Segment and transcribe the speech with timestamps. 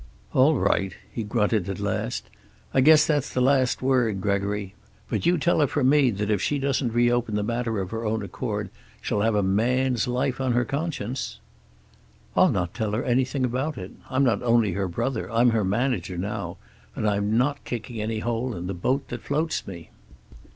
[0.33, 2.27] "All right," he grunted at last.
[2.73, 4.73] "I guess that's the last word, Gregory.
[5.11, 8.03] But you tell her from me that if she doesn't reopen the matter of her
[8.03, 11.39] own accord, she'll have a man's life on her conscience."
[12.35, 13.91] "I'll not tell her anything about it.
[14.09, 16.57] I'm not only her brother; I'm her manager now.
[16.95, 19.91] And I'm not kicking any hole in the boat that floats me."